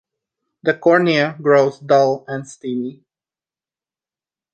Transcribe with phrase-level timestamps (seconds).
[0.63, 3.03] The cornea grows dull and steamy.